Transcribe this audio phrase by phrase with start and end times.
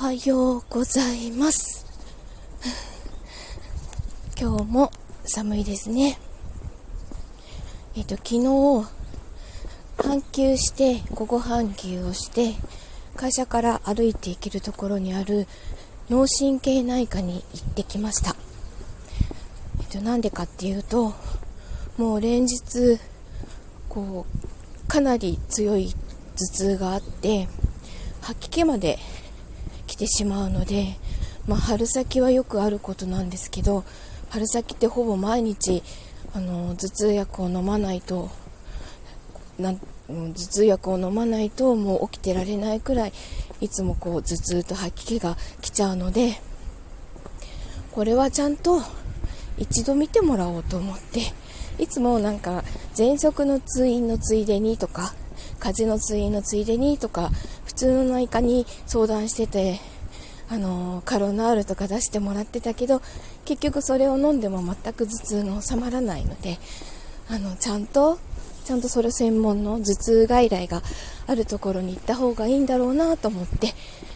[0.00, 1.84] はようございます。
[4.40, 4.90] 今日も
[5.26, 6.18] 寒いですね。
[7.94, 8.88] えっ、と、昨日、
[9.98, 12.54] 半休して、午後半休をして、
[13.14, 15.46] 会社から歩いて行けるところにある
[16.08, 18.34] 脳神経内科に行ってきました。
[19.80, 21.12] えっ、と、なんでかっていうと、
[21.98, 22.98] もう連日、
[23.90, 25.94] こう、かなり強い
[26.36, 27.48] 頭痛があって、
[28.22, 28.98] 吐き気まで
[30.00, 30.96] てしまうので、
[31.46, 33.84] まあ、春先はよくあることなんですけど
[34.30, 35.82] 春先ってほぼ毎日
[36.34, 38.30] あの頭痛薬を飲まないと
[39.58, 39.74] な
[40.08, 43.12] 頭痛薬を飲まないともう起きてられないくらい
[43.60, 46.40] いつもこう頭痛と吐き気が来ちゃうので
[47.92, 48.80] これはちゃんと
[49.58, 51.20] 一度見てもらおうと思って
[51.78, 55.12] いつもなんか喘息の通院のついでにとか
[55.58, 57.30] 風邪の通院のついでにとか
[57.66, 59.80] 普通の内科に相談してて
[60.50, 63.00] あのカロナールとか出してもらってたけど
[63.44, 66.58] 結局それを飲んでも全く頭痛が収まらないので
[67.28, 68.18] あのちゃんと
[68.64, 70.82] ちゃんとそれ専門の頭痛外来が
[71.28, 73.74] あるところに行った方がいいんだろうなと思って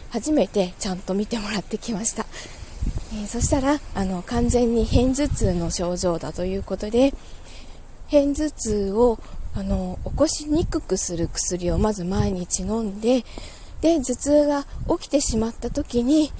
[0.09, 2.25] 初めてちゃんと見てもらってきました、
[3.13, 7.13] えー、そしたらあの完全に片頭痛の症状だということで
[8.11, 9.19] 片頭痛を
[9.55, 13.23] あの起こしにくくする薬をまず毎日飲んで
[13.85, 14.65] で頭痛が
[14.97, 16.31] 起きてしまった時に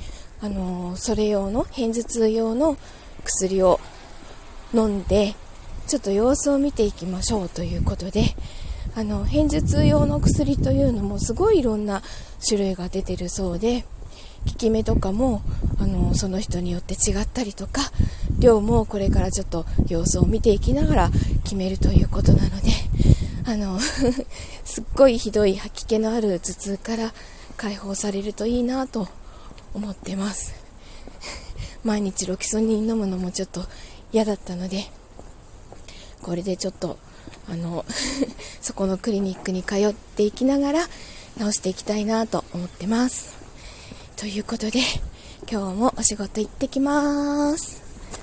[0.42, 2.76] あのそれ用の片頭痛用の
[3.24, 3.80] 薬を
[4.74, 5.36] 飲んで
[5.86, 8.24] ちょっと様子を見ていきましょうということで
[8.96, 12.02] あの片頭痛用の薬というのもすごいいろんな
[12.44, 13.86] 種類が出てるそうで
[14.48, 15.44] 効き目とかも
[15.80, 17.82] あのその人によって違ったりとか
[18.40, 21.10] 量もこれからちょっと様子を見ていきながら
[21.44, 22.72] 決めるということなので
[23.48, 23.80] あの
[24.66, 27.14] すっごいひどい吐き気のある頭痛から
[27.58, 29.08] 解放されるといいなと
[29.74, 30.54] 思ってます。
[31.84, 33.66] 毎日ロキソニン飲むのもちょっと
[34.12, 34.90] 嫌だったので
[36.24, 36.98] これでちょっと
[37.48, 37.86] あの
[38.62, 40.88] そこのクリニックに通っていきながら
[41.38, 43.36] 治していきたいなと思ってます。
[44.16, 44.80] ということで
[45.52, 47.85] 今日もお仕事行ってきまーす。